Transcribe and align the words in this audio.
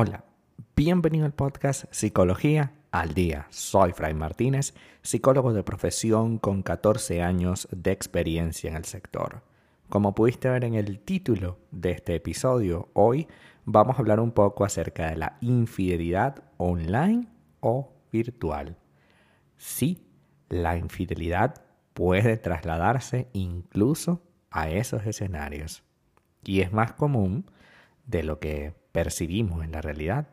Hola, 0.00 0.24
bienvenido 0.76 1.26
al 1.26 1.32
podcast 1.32 1.86
Psicología 1.90 2.72
al 2.92 3.14
Día. 3.14 3.48
Soy 3.50 3.92
Fray 3.92 4.14
Martínez, 4.14 4.74
psicólogo 5.02 5.52
de 5.52 5.64
profesión 5.64 6.38
con 6.38 6.62
14 6.62 7.20
años 7.20 7.66
de 7.72 7.90
experiencia 7.90 8.70
en 8.70 8.76
el 8.76 8.84
sector. 8.84 9.42
Como 9.88 10.14
pudiste 10.14 10.48
ver 10.48 10.62
en 10.62 10.74
el 10.74 11.00
título 11.00 11.58
de 11.72 11.90
este 11.90 12.14
episodio, 12.14 12.90
hoy 12.92 13.26
vamos 13.64 13.96
a 13.96 14.00
hablar 14.00 14.20
un 14.20 14.30
poco 14.30 14.64
acerca 14.64 15.10
de 15.10 15.16
la 15.16 15.38
infidelidad 15.40 16.44
online 16.58 17.26
o 17.58 17.92
virtual. 18.12 18.76
Sí, 19.56 20.06
la 20.48 20.76
infidelidad 20.76 21.67
puede 21.98 22.36
trasladarse 22.36 23.26
incluso 23.32 24.22
a 24.52 24.70
esos 24.70 25.04
escenarios 25.04 25.82
y 26.44 26.60
es 26.60 26.72
más 26.72 26.92
común 26.92 27.50
de 28.06 28.22
lo 28.22 28.38
que 28.38 28.72
percibimos 28.92 29.64
en 29.64 29.72
la 29.72 29.80
realidad. 29.80 30.28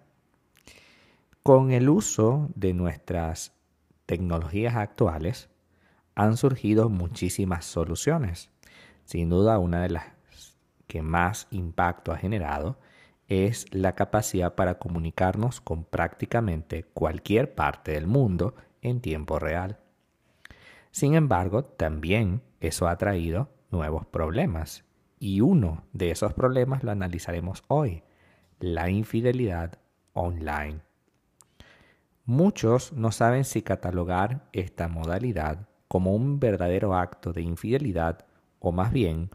Con 1.41 1.71
el 1.71 1.89
uso 1.89 2.49
de 2.53 2.75
nuestras 2.75 3.51
tecnologías 4.05 4.75
actuales 4.75 5.49
han 6.13 6.37
surgido 6.37 6.89
muchísimas 6.89 7.65
soluciones. 7.65 8.51
Sin 9.05 9.29
duda 9.29 9.57
una 9.57 9.81
de 9.81 9.89
las 9.89 10.05
que 10.85 11.01
más 11.01 11.47
impacto 11.49 12.11
ha 12.11 12.17
generado 12.17 12.77
es 13.27 13.65
la 13.73 13.95
capacidad 13.95 14.53
para 14.53 14.77
comunicarnos 14.77 15.61
con 15.61 15.83
prácticamente 15.83 16.83
cualquier 16.83 17.55
parte 17.55 17.93
del 17.93 18.05
mundo 18.05 18.53
en 18.83 19.01
tiempo 19.01 19.39
real. 19.39 19.79
Sin 20.95 21.13
embargo, 21.13 21.65
también 21.65 22.41
eso 22.61 22.87
ha 22.87 22.97
traído 22.97 23.49
nuevos 23.69 24.05
problemas 24.05 24.85
y 25.19 25.41
uno 25.41 25.83
de 25.91 26.09
esos 26.09 26.33
problemas 26.33 26.85
lo 26.85 26.91
analizaremos 26.91 27.65
hoy, 27.67 28.03
la 28.61 28.89
infidelidad 28.89 29.77
online. 30.13 30.79
Muchos 32.23 32.93
no 32.93 33.11
saben 33.11 33.43
si 33.43 33.61
catalogar 33.61 34.47
esta 34.53 34.87
modalidad 34.87 35.67
como 35.89 36.15
un 36.15 36.39
verdadero 36.39 36.95
acto 36.95 37.33
de 37.33 37.41
infidelidad 37.41 38.25
o 38.59 38.71
más 38.71 38.93
bien 38.93 39.31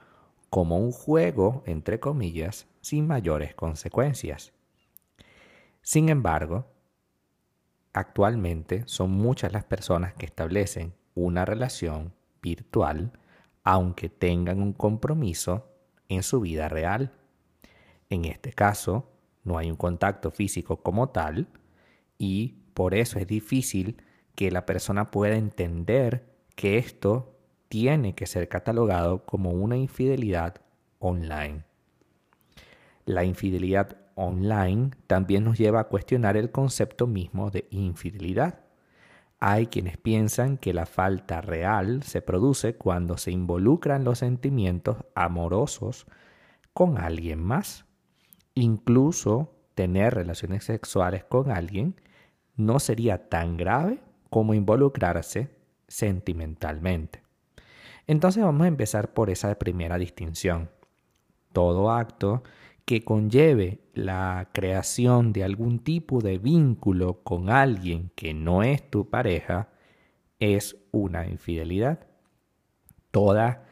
como 0.48 0.78
un 0.78 0.92
juego, 0.92 1.62
entre 1.66 2.00
comillas, 2.00 2.68
sin 2.80 3.06
mayores 3.06 3.54
consecuencias. 3.54 4.54
Sin 5.82 6.08
embargo, 6.08 6.72
actualmente 7.92 8.84
son 8.86 9.10
muchas 9.10 9.52
las 9.52 9.64
personas 9.64 10.14
que 10.14 10.24
establecen 10.24 10.98
una 11.14 11.44
relación 11.44 12.12
virtual 12.42 13.12
aunque 13.62 14.08
tengan 14.08 14.62
un 14.62 14.72
compromiso 14.72 15.68
en 16.08 16.22
su 16.22 16.40
vida 16.40 16.68
real. 16.68 17.12
En 18.08 18.24
este 18.24 18.52
caso, 18.52 19.10
no 19.44 19.58
hay 19.58 19.70
un 19.70 19.76
contacto 19.76 20.30
físico 20.30 20.82
como 20.82 21.10
tal 21.10 21.48
y 22.18 22.56
por 22.74 22.94
eso 22.94 23.18
es 23.18 23.26
difícil 23.26 24.02
que 24.34 24.50
la 24.50 24.66
persona 24.66 25.10
pueda 25.10 25.36
entender 25.36 26.24
que 26.56 26.78
esto 26.78 27.36
tiene 27.68 28.14
que 28.14 28.26
ser 28.26 28.48
catalogado 28.48 29.24
como 29.24 29.50
una 29.50 29.76
infidelidad 29.76 30.60
online. 30.98 31.64
La 33.04 33.24
infidelidad 33.24 33.96
online 34.14 34.90
también 35.06 35.44
nos 35.44 35.58
lleva 35.58 35.80
a 35.80 35.88
cuestionar 35.88 36.36
el 36.36 36.50
concepto 36.50 37.06
mismo 37.06 37.50
de 37.50 37.66
infidelidad. 37.70 38.64
Hay 39.40 39.68
quienes 39.68 39.96
piensan 39.96 40.58
que 40.58 40.74
la 40.74 40.84
falta 40.84 41.40
real 41.40 42.02
se 42.02 42.20
produce 42.20 42.76
cuando 42.76 43.16
se 43.16 43.30
involucran 43.30 44.04
los 44.04 44.18
sentimientos 44.18 44.98
amorosos 45.14 46.06
con 46.74 46.98
alguien 46.98 47.42
más. 47.42 47.86
Incluso 48.54 49.54
tener 49.74 50.14
relaciones 50.14 50.64
sexuales 50.64 51.24
con 51.24 51.50
alguien 51.50 51.94
no 52.56 52.78
sería 52.80 53.30
tan 53.30 53.56
grave 53.56 54.00
como 54.28 54.52
involucrarse 54.52 55.48
sentimentalmente. 55.88 57.22
Entonces 58.06 58.44
vamos 58.44 58.64
a 58.64 58.68
empezar 58.68 59.14
por 59.14 59.30
esa 59.30 59.54
primera 59.58 59.96
distinción. 59.96 60.68
Todo 61.52 61.90
acto 61.90 62.42
que 62.90 63.04
conlleve 63.04 63.78
la 63.94 64.48
creación 64.52 65.32
de 65.32 65.44
algún 65.44 65.78
tipo 65.78 66.20
de 66.20 66.38
vínculo 66.38 67.22
con 67.22 67.48
alguien 67.48 68.10
que 68.16 68.34
no 68.34 68.64
es 68.64 68.90
tu 68.90 69.08
pareja 69.08 69.68
es 70.40 70.76
una 70.90 71.28
infidelidad. 71.28 72.00
Toda 73.12 73.62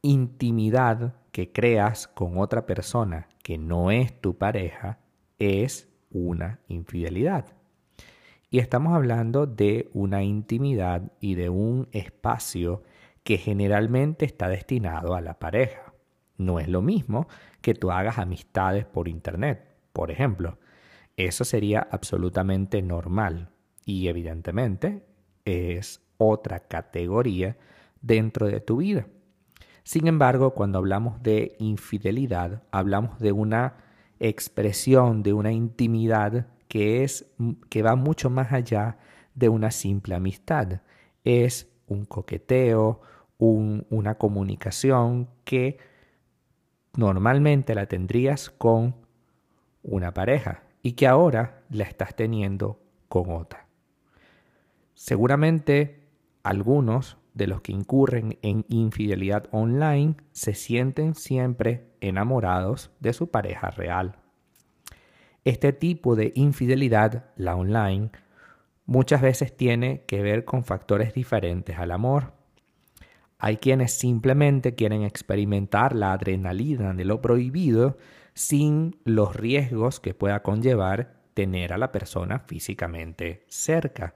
intimidad 0.00 1.14
que 1.30 1.52
creas 1.52 2.08
con 2.08 2.38
otra 2.38 2.64
persona 2.64 3.28
que 3.42 3.58
no 3.58 3.90
es 3.90 4.18
tu 4.22 4.38
pareja 4.38 4.98
es 5.38 5.92
una 6.10 6.60
infidelidad. 6.68 7.44
Y 8.48 8.60
estamos 8.60 8.94
hablando 8.94 9.44
de 9.44 9.90
una 9.92 10.22
intimidad 10.22 11.12
y 11.20 11.34
de 11.34 11.50
un 11.50 11.86
espacio 11.92 12.82
que 13.24 13.36
generalmente 13.36 14.24
está 14.24 14.48
destinado 14.48 15.14
a 15.14 15.20
la 15.20 15.38
pareja. 15.38 15.83
No 16.36 16.58
es 16.58 16.68
lo 16.68 16.82
mismo 16.82 17.28
que 17.60 17.74
tú 17.74 17.90
hagas 17.90 18.18
amistades 18.18 18.84
por 18.84 19.08
internet, 19.08 19.76
por 19.92 20.10
ejemplo. 20.10 20.58
Eso 21.16 21.44
sería 21.44 21.86
absolutamente 21.90 22.82
normal 22.82 23.50
y 23.84 24.08
evidentemente 24.08 25.04
es 25.44 26.02
otra 26.18 26.60
categoría 26.60 27.56
dentro 28.00 28.46
de 28.46 28.60
tu 28.60 28.78
vida. 28.78 29.06
Sin 29.84 30.06
embargo, 30.06 30.54
cuando 30.54 30.78
hablamos 30.78 31.22
de 31.22 31.56
infidelidad, 31.58 32.62
hablamos 32.70 33.18
de 33.20 33.32
una 33.32 33.76
expresión, 34.18 35.22
de 35.22 35.34
una 35.34 35.52
intimidad 35.52 36.46
que, 36.68 37.04
es, 37.04 37.26
que 37.68 37.82
va 37.82 37.94
mucho 37.94 38.30
más 38.30 38.52
allá 38.52 38.98
de 39.34 39.48
una 39.48 39.70
simple 39.70 40.14
amistad. 40.14 40.80
Es 41.22 41.70
un 41.86 42.06
coqueteo, 42.06 43.00
una 43.38 44.14
comunicación 44.16 45.28
que 45.44 45.78
normalmente 46.96 47.74
la 47.74 47.86
tendrías 47.86 48.50
con 48.50 48.94
una 49.82 50.14
pareja 50.14 50.62
y 50.82 50.92
que 50.92 51.06
ahora 51.06 51.62
la 51.70 51.84
estás 51.84 52.14
teniendo 52.14 52.80
con 53.08 53.30
otra. 53.30 53.66
Seguramente 54.94 56.04
algunos 56.42 57.16
de 57.34 57.48
los 57.48 57.60
que 57.62 57.72
incurren 57.72 58.38
en 58.42 58.64
infidelidad 58.68 59.48
online 59.50 60.16
se 60.32 60.54
sienten 60.54 61.14
siempre 61.14 61.88
enamorados 62.00 62.90
de 63.00 63.12
su 63.12 63.30
pareja 63.30 63.70
real. 63.70 64.16
Este 65.44 65.72
tipo 65.72 66.16
de 66.16 66.32
infidelidad, 66.36 67.26
la 67.36 67.56
online, 67.56 68.10
muchas 68.86 69.20
veces 69.20 69.56
tiene 69.56 70.04
que 70.06 70.22
ver 70.22 70.44
con 70.44 70.64
factores 70.64 71.12
diferentes 71.12 71.78
al 71.78 71.90
amor. 71.90 72.32
Hay 73.38 73.58
quienes 73.58 73.92
simplemente 73.92 74.74
quieren 74.74 75.02
experimentar 75.02 75.94
la 75.94 76.12
adrenalina 76.12 76.94
de 76.94 77.04
lo 77.04 77.20
prohibido 77.20 77.98
sin 78.34 78.96
los 79.04 79.36
riesgos 79.36 80.00
que 80.00 80.14
pueda 80.14 80.42
conllevar 80.42 81.14
tener 81.34 81.72
a 81.72 81.78
la 81.78 81.92
persona 81.92 82.40
físicamente 82.40 83.44
cerca, 83.48 84.14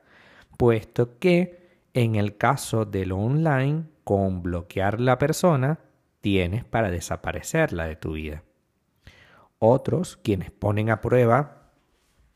puesto 0.57 1.19
que 1.19 1.69
en 1.95 2.15
el 2.15 2.37
caso 2.37 2.85
de 2.85 3.07
lo 3.07 3.19
online, 3.19 3.85
con 4.05 4.43
bloquear 4.43 5.01
la 5.01 5.19
persona, 5.19 5.81
tienes 6.21 6.65
para 6.65 6.91
desaparecerla 6.91 7.87
de 7.87 7.97
tu 7.97 8.13
vida. 8.13 8.45
Otros, 9.59 10.17
quienes 10.17 10.51
ponen 10.51 10.91
a 10.91 11.01
prueba 11.01 11.73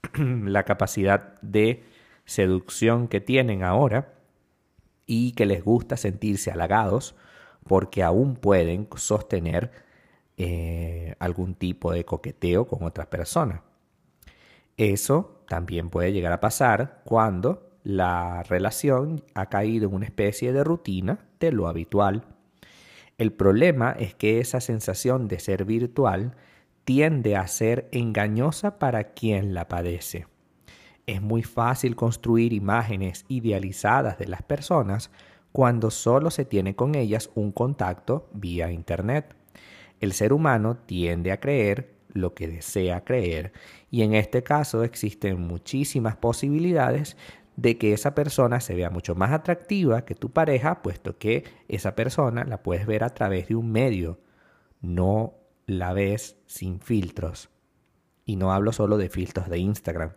la 0.19 0.65
capacidad 0.65 1.41
de 1.43 1.85
seducción 2.25 3.09
que 3.09 3.21
tienen 3.21 3.63
ahora 3.63 4.15
y 5.07 5.33
que 5.33 5.47
les 5.47 5.65
gusta 5.65 5.97
sentirse 5.97 6.51
halagados 6.51 7.15
porque 7.67 8.03
aún 8.03 8.37
pueden 8.37 8.89
sostener 8.97 9.71
eh, 10.37 11.15
algún 11.19 11.55
tipo 11.55 11.93
de 11.93 12.05
coqueteo 12.05 12.67
con 12.67 12.83
otras 12.85 13.07
personas. 13.07 13.61
Eso 14.77 15.43
también 15.49 15.91
puede 15.91 16.13
llegar 16.13 16.33
a 16.33 16.41
pasar 16.41 17.03
cuando 17.05 17.71
la 17.85 18.43
relación 18.45 19.25
ha 19.35 19.49
caído 19.49 19.89
en 19.89 19.95
una 19.95 20.07
especie 20.07 20.53
de 20.53 20.65
rutina 20.65 21.27
de 21.41 21.53
lo 21.53 21.69
habitual. 21.69 22.25
El 23.19 23.33
problema 23.33 23.93
es 23.93 24.15
que 24.15 24.41
esa 24.41 24.61
sensación 24.61 25.29
de 25.29 25.39
ser 25.39 25.65
virtual 25.65 26.35
tiende 26.85 27.37
a 27.37 27.47
ser 27.47 27.89
engañosa 27.93 28.79
para 28.79 29.13
quien 29.13 29.55
la 29.55 29.69
padece. 29.69 30.27
Es 31.07 31.21
muy 31.21 31.43
fácil 31.43 31.97
construir 31.97 32.53
imágenes 32.53 33.25
idealizadas 33.29 34.19
de 34.19 34.29
las 34.29 34.43
personas 34.43 35.11
cuando 35.51 35.91
solo 35.91 36.31
se 36.31 36.45
tiene 36.45 36.77
con 36.77 36.95
ellas 36.95 37.31
un 37.35 37.53
contacto 37.53 38.29
vía 38.33 38.71
Internet. 38.71 39.35
El 40.01 40.13
ser 40.13 40.33
humano 40.33 40.77
tiende 40.77 41.33
a 41.33 41.41
creer 41.41 41.95
lo 42.13 42.35
que 42.35 42.47
desea 42.47 43.05
creer 43.05 43.53
y 43.91 44.03
en 44.03 44.15
este 44.15 44.43
caso 44.43 44.85
existen 44.85 45.41
muchísimas 45.41 46.17
posibilidades 46.17 47.17
de 47.57 47.79
que 47.79 47.93
esa 47.93 48.15
persona 48.15 48.61
se 48.61 48.75
vea 48.75 48.91
mucho 48.91 49.15
más 49.15 49.33
atractiva 49.33 50.05
que 50.05 50.15
tu 50.15 50.31
pareja, 50.31 50.83
puesto 50.83 51.19
que 51.19 51.45
esa 51.69 51.95
persona 51.95 52.45
la 52.45 52.63
puedes 52.63 52.87
ver 52.87 53.05
a 53.05 53.11
través 53.11 53.49
de 53.49 53.57
un 53.57 53.71
medio, 53.71 54.19
no 54.81 55.35
la 55.67 55.93
ves 55.93 56.37
sin 56.47 56.81
filtros. 56.81 57.51
Y 58.25 58.37
no 58.37 58.53
hablo 58.53 58.73
solo 58.73 58.97
de 58.99 59.09
filtros 59.09 59.49
de 59.49 59.59
Instagram, 59.59 60.13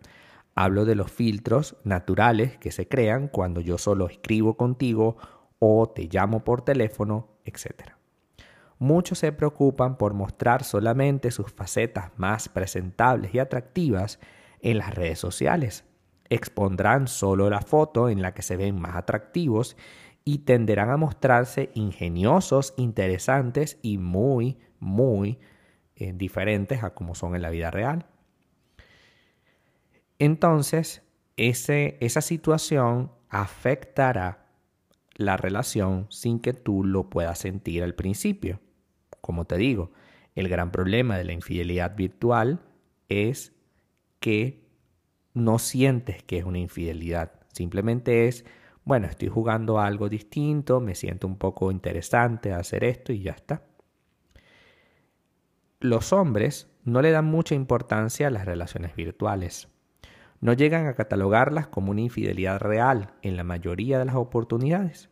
hablo 0.56 0.86
de 0.86 0.94
los 0.94 1.12
filtros 1.12 1.76
naturales 1.84 2.56
que 2.56 2.72
se 2.72 2.88
crean 2.88 3.28
cuando 3.28 3.60
yo 3.60 3.78
solo 3.78 4.08
escribo 4.08 4.56
contigo 4.56 5.16
o 5.58 5.88
te 5.88 6.08
llamo 6.10 6.42
por 6.44 6.62
teléfono, 6.62 7.28
etc. 7.44 7.92
Muchos 8.78 9.18
se 9.18 9.32
preocupan 9.32 9.96
por 9.98 10.14
mostrar 10.14 10.64
solamente 10.64 11.30
sus 11.30 11.52
facetas 11.52 12.10
más 12.16 12.48
presentables 12.48 13.34
y 13.34 13.38
atractivas 13.38 14.18
en 14.60 14.78
las 14.78 14.94
redes 14.94 15.18
sociales. 15.18 15.84
Expondrán 16.30 17.06
solo 17.06 17.48
la 17.50 17.60
foto 17.60 18.08
en 18.08 18.22
la 18.22 18.34
que 18.34 18.42
se 18.42 18.56
ven 18.56 18.80
más 18.80 18.96
atractivos 18.96 19.76
y 20.24 20.38
tenderán 20.38 20.90
a 20.90 20.96
mostrarse 20.96 21.70
ingeniosos, 21.74 22.74
interesantes 22.78 23.78
y 23.82 23.98
muy, 23.98 24.58
muy 24.80 25.38
eh, 25.94 26.12
diferentes 26.14 26.82
a 26.82 26.94
como 26.94 27.14
son 27.14 27.36
en 27.36 27.42
la 27.42 27.50
vida 27.50 27.70
real. 27.70 28.06
Entonces, 30.18 31.02
esa 31.36 32.20
situación 32.20 33.12
afectará 33.28 34.46
la 35.14 35.36
relación 35.36 36.06
sin 36.10 36.40
que 36.40 36.52
tú 36.52 36.84
lo 36.84 37.10
puedas 37.10 37.38
sentir 37.38 37.82
al 37.82 37.94
principio. 37.94 38.60
Como 39.20 39.44
te 39.44 39.56
digo, 39.56 39.90
el 40.34 40.48
gran 40.48 40.70
problema 40.70 41.16
de 41.16 41.24
la 41.24 41.32
infidelidad 41.32 41.96
virtual 41.96 42.60
es 43.08 43.54
que 44.20 44.66
no 45.34 45.58
sientes 45.58 46.22
que 46.22 46.38
es 46.38 46.44
una 46.44 46.58
infidelidad. 46.58 47.32
Simplemente 47.52 48.28
es, 48.28 48.44
bueno, 48.84 49.06
estoy 49.06 49.28
jugando 49.28 49.80
algo 49.80 50.08
distinto, 50.08 50.80
me 50.80 50.94
siento 50.94 51.26
un 51.26 51.36
poco 51.36 51.70
interesante 51.70 52.52
hacer 52.52 52.84
esto 52.84 53.12
y 53.12 53.22
ya 53.22 53.32
está. 53.32 53.62
Los 55.80 56.12
hombres 56.12 56.70
no 56.84 57.02
le 57.02 57.10
dan 57.10 57.26
mucha 57.26 57.54
importancia 57.54 58.28
a 58.28 58.30
las 58.30 58.46
relaciones 58.46 58.94
virtuales. 58.96 59.68
No 60.40 60.52
llegan 60.52 60.86
a 60.86 60.94
catalogarlas 60.94 61.66
como 61.66 61.90
una 61.90 62.02
infidelidad 62.02 62.60
real 62.60 63.12
en 63.22 63.36
la 63.36 63.44
mayoría 63.44 63.98
de 63.98 64.04
las 64.04 64.16
oportunidades. 64.16 65.08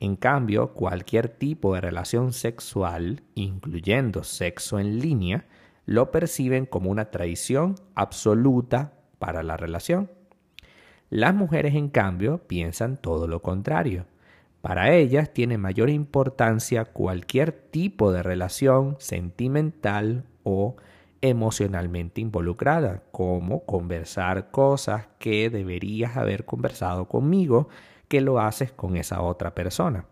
En 0.00 0.16
cambio, 0.16 0.74
cualquier 0.74 1.28
tipo 1.28 1.74
de 1.74 1.80
relación 1.80 2.32
sexual, 2.32 3.22
incluyendo 3.34 4.24
sexo 4.24 4.78
en 4.78 4.98
línea, 4.98 5.46
lo 5.86 6.10
perciben 6.10 6.66
como 6.66 6.90
una 6.90 7.10
traición 7.10 7.76
absoluta 7.94 8.92
para 9.18 9.42
la 9.42 9.56
relación. 9.56 10.10
Las 11.08 11.34
mujeres, 11.34 11.74
en 11.74 11.88
cambio, 11.88 12.38
piensan 12.46 12.96
todo 12.96 13.28
lo 13.28 13.40
contrario. 13.40 14.06
Para 14.60 14.92
ellas 14.92 15.32
tiene 15.32 15.58
mayor 15.58 15.88
importancia 15.88 16.84
cualquier 16.84 17.52
tipo 17.52 18.10
de 18.10 18.22
relación 18.24 18.96
sentimental 18.98 20.24
o 20.42 20.76
emocionalmente 21.28 22.20
involucrada, 22.20 23.02
como 23.12 23.64
conversar 23.64 24.50
cosas 24.50 25.06
que 25.18 25.50
deberías 25.50 26.16
haber 26.16 26.44
conversado 26.44 27.08
conmigo, 27.08 27.68
que 28.08 28.20
lo 28.20 28.40
haces 28.40 28.72
con 28.72 28.96
esa 28.96 29.22
otra 29.22 29.54
persona. 29.54 30.06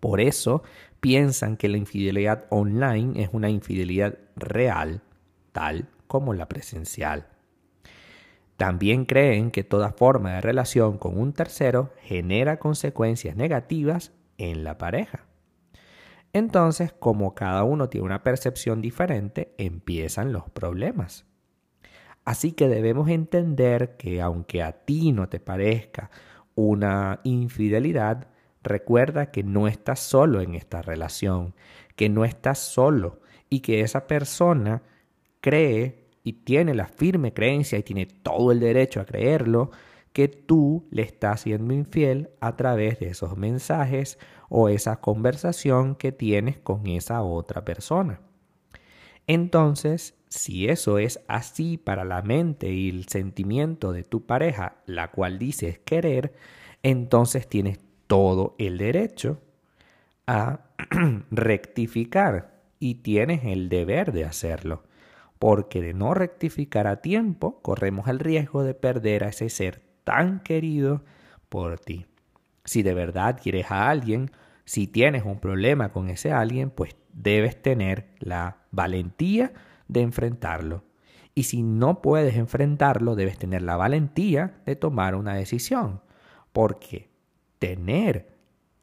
Por 0.00 0.20
eso 0.20 0.62
piensan 1.00 1.56
que 1.56 1.68
la 1.68 1.76
infidelidad 1.76 2.46
online 2.50 3.22
es 3.22 3.30
una 3.32 3.50
infidelidad 3.50 4.18
real, 4.36 5.02
tal 5.52 5.88
como 6.06 6.34
la 6.34 6.48
presencial. 6.48 7.26
También 8.56 9.04
creen 9.04 9.52
que 9.52 9.62
toda 9.62 9.92
forma 9.92 10.32
de 10.32 10.40
relación 10.40 10.98
con 10.98 11.16
un 11.16 11.32
tercero 11.32 11.92
genera 12.00 12.58
consecuencias 12.58 13.36
negativas 13.36 14.12
en 14.36 14.64
la 14.64 14.78
pareja. 14.78 15.27
Entonces, 16.32 16.92
como 16.92 17.34
cada 17.34 17.64
uno 17.64 17.88
tiene 17.88 18.06
una 18.06 18.22
percepción 18.22 18.80
diferente, 18.82 19.54
empiezan 19.58 20.32
los 20.32 20.48
problemas. 20.50 21.24
Así 22.24 22.52
que 22.52 22.68
debemos 22.68 23.08
entender 23.08 23.96
que 23.96 24.20
aunque 24.20 24.62
a 24.62 24.72
ti 24.72 25.12
no 25.12 25.28
te 25.28 25.40
parezca 25.40 26.10
una 26.54 27.20
infidelidad, 27.24 28.28
recuerda 28.62 29.30
que 29.30 29.42
no 29.42 29.66
estás 29.66 30.00
solo 30.00 30.42
en 30.42 30.54
esta 30.54 30.82
relación, 30.82 31.54
que 31.96 32.08
no 32.08 32.24
estás 32.24 32.58
solo 32.58 33.20
y 33.48 33.60
que 33.60 33.80
esa 33.80 34.06
persona 34.06 34.82
cree 35.40 36.08
y 36.22 36.34
tiene 36.34 36.74
la 36.74 36.86
firme 36.86 37.32
creencia 37.32 37.78
y 37.78 37.82
tiene 37.82 38.04
todo 38.04 38.52
el 38.52 38.60
derecho 38.60 39.00
a 39.00 39.06
creerlo, 39.06 39.70
que 40.18 40.26
tú 40.26 40.84
le 40.90 41.02
estás 41.02 41.42
siendo 41.42 41.72
infiel 41.72 42.30
a 42.40 42.56
través 42.56 42.98
de 42.98 43.06
esos 43.06 43.36
mensajes 43.36 44.18
o 44.48 44.68
esa 44.68 45.00
conversación 45.00 45.94
que 45.94 46.10
tienes 46.10 46.58
con 46.58 46.88
esa 46.88 47.22
otra 47.22 47.64
persona. 47.64 48.20
Entonces, 49.28 50.16
si 50.28 50.68
eso 50.68 50.98
es 50.98 51.20
así 51.28 51.76
para 51.76 52.04
la 52.04 52.22
mente 52.22 52.72
y 52.72 52.88
el 52.88 53.06
sentimiento 53.06 53.92
de 53.92 54.02
tu 54.02 54.26
pareja, 54.26 54.78
la 54.86 55.12
cual 55.12 55.38
dices 55.38 55.78
querer, 55.78 56.34
entonces 56.82 57.46
tienes 57.46 57.78
todo 58.08 58.56
el 58.58 58.76
derecho 58.76 59.40
a 60.26 60.72
rectificar 61.30 62.60
y 62.80 62.96
tienes 62.96 63.44
el 63.44 63.68
deber 63.68 64.10
de 64.10 64.24
hacerlo. 64.24 64.82
Porque 65.38 65.80
de 65.80 65.94
no 65.94 66.12
rectificar 66.12 66.88
a 66.88 67.02
tiempo, 67.02 67.60
corremos 67.62 68.08
el 68.08 68.18
riesgo 68.18 68.64
de 68.64 68.74
perder 68.74 69.22
a 69.22 69.28
ese 69.28 69.48
ser 69.48 69.86
tan 70.08 70.40
querido 70.40 71.02
por 71.50 71.78
ti. 71.78 72.06
Si 72.64 72.82
de 72.82 72.94
verdad 72.94 73.38
quieres 73.42 73.70
a 73.70 73.90
alguien, 73.90 74.30
si 74.64 74.86
tienes 74.86 75.22
un 75.26 75.38
problema 75.38 75.92
con 75.92 76.08
ese 76.08 76.32
alguien, 76.32 76.70
pues 76.70 76.96
debes 77.12 77.60
tener 77.60 78.06
la 78.18 78.56
valentía 78.70 79.52
de 79.86 80.00
enfrentarlo. 80.00 80.84
Y 81.34 81.42
si 81.42 81.62
no 81.62 82.00
puedes 82.00 82.36
enfrentarlo, 82.36 83.16
debes 83.16 83.36
tener 83.36 83.60
la 83.60 83.76
valentía 83.76 84.62
de 84.64 84.76
tomar 84.76 85.14
una 85.14 85.34
decisión. 85.34 86.00
Porque 86.54 87.10
tener 87.58 88.30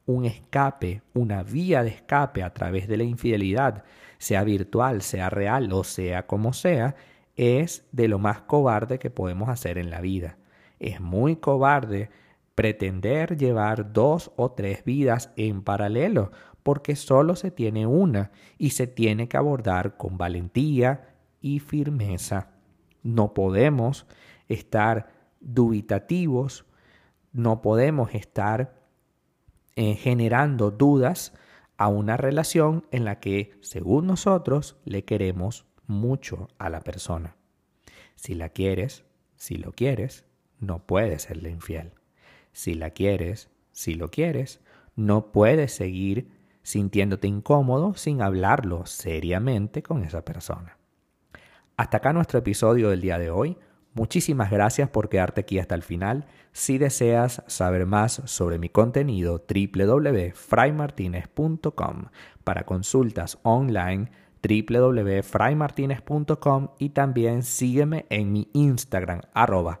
un 0.06 0.26
escape, 0.26 1.02
una 1.12 1.42
vía 1.42 1.82
de 1.82 1.90
escape 1.90 2.44
a 2.44 2.54
través 2.54 2.86
de 2.86 2.98
la 2.98 3.02
infidelidad, 3.02 3.82
sea 4.18 4.44
virtual, 4.44 5.02
sea 5.02 5.28
real 5.28 5.72
o 5.72 5.82
sea 5.82 6.28
como 6.28 6.52
sea, 6.52 6.94
es 7.34 7.84
de 7.90 8.06
lo 8.06 8.20
más 8.20 8.42
cobarde 8.42 9.00
que 9.00 9.10
podemos 9.10 9.48
hacer 9.48 9.76
en 9.76 9.90
la 9.90 10.00
vida. 10.00 10.36
Es 10.78 11.00
muy 11.00 11.36
cobarde 11.36 12.10
pretender 12.54 13.36
llevar 13.36 13.92
dos 13.92 14.32
o 14.36 14.52
tres 14.52 14.84
vidas 14.84 15.32
en 15.36 15.62
paralelo, 15.62 16.30
porque 16.62 16.96
solo 16.96 17.36
se 17.36 17.50
tiene 17.50 17.86
una 17.86 18.32
y 18.58 18.70
se 18.70 18.86
tiene 18.86 19.28
que 19.28 19.36
abordar 19.36 19.96
con 19.96 20.18
valentía 20.18 21.14
y 21.40 21.60
firmeza. 21.60 22.50
No 23.02 23.34
podemos 23.34 24.06
estar 24.48 25.08
dubitativos, 25.40 26.64
no 27.32 27.62
podemos 27.62 28.14
estar 28.14 28.74
eh, 29.76 29.94
generando 29.94 30.70
dudas 30.70 31.34
a 31.76 31.88
una 31.88 32.16
relación 32.16 32.86
en 32.90 33.04
la 33.04 33.20
que, 33.20 33.58
según 33.60 34.06
nosotros, 34.06 34.76
le 34.84 35.04
queremos 35.04 35.66
mucho 35.86 36.48
a 36.58 36.70
la 36.70 36.80
persona. 36.80 37.36
Si 38.14 38.34
la 38.34 38.48
quieres, 38.48 39.04
si 39.36 39.56
lo 39.56 39.72
quieres, 39.72 40.24
no 40.60 40.86
puedes 40.86 41.22
serle 41.22 41.50
infiel. 41.50 41.92
Si 42.52 42.74
la 42.74 42.90
quieres, 42.90 43.48
si 43.72 43.94
lo 43.94 44.10
quieres, 44.10 44.60
no 44.94 45.32
puedes 45.32 45.72
seguir 45.72 46.30
sintiéndote 46.62 47.26
incómodo 47.28 47.94
sin 47.94 48.22
hablarlo 48.22 48.86
seriamente 48.86 49.82
con 49.82 50.02
esa 50.02 50.24
persona. 50.24 50.78
Hasta 51.76 51.98
acá 51.98 52.12
nuestro 52.12 52.38
episodio 52.38 52.90
del 52.90 53.02
día 53.02 53.18
de 53.18 53.30
hoy. 53.30 53.56
Muchísimas 53.92 54.50
gracias 54.50 54.88
por 54.88 55.08
quedarte 55.08 55.42
aquí 55.42 55.58
hasta 55.58 55.74
el 55.74 55.82
final. 55.82 56.26
Si 56.52 56.78
deseas 56.78 57.42
saber 57.46 57.86
más 57.86 58.22
sobre 58.24 58.58
mi 58.58 58.68
contenido, 58.68 59.44
www.fraymartinez.com. 59.46 62.04
Para 62.44 62.64
consultas 62.64 63.38
online, 63.42 64.10
www.fraymartinez.com 64.42 66.68
y 66.78 66.90
también 66.90 67.42
sígueme 67.42 68.06
en 68.10 68.32
mi 68.32 68.50
Instagram, 68.54 69.22
arroba 69.34 69.80